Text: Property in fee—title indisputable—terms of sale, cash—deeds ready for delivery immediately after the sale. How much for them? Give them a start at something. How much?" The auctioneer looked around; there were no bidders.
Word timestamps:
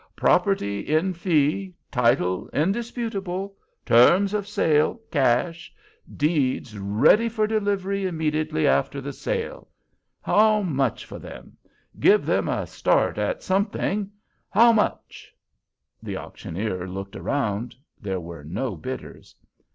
Property 0.15 0.79
in 0.79 1.13
fee—title 1.13 2.49
indisputable—terms 2.53 4.33
of 4.33 4.47
sale, 4.47 4.99
cash—deeds 5.11 6.75
ready 6.79 7.29
for 7.29 7.45
delivery 7.45 8.07
immediately 8.07 8.65
after 8.65 8.99
the 8.99 9.13
sale. 9.13 9.67
How 10.19 10.63
much 10.63 11.05
for 11.05 11.19
them? 11.19 11.55
Give 11.99 12.25
them 12.25 12.49
a 12.49 12.65
start 12.65 13.19
at 13.19 13.43
something. 13.43 14.09
How 14.49 14.73
much?" 14.73 15.35
The 16.01 16.17
auctioneer 16.17 16.87
looked 16.87 17.15
around; 17.15 17.75
there 18.01 18.19
were 18.19 18.43
no 18.43 18.75
bidders. 18.75 19.35